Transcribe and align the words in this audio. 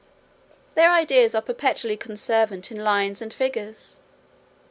Their 0.73 0.89
ideas 0.89 1.35
are 1.35 1.43
perpetually 1.43 1.95
conversant 1.95 2.71
in 2.71 2.83
lines 2.83 3.21
and 3.21 3.31
figures. 3.31 3.99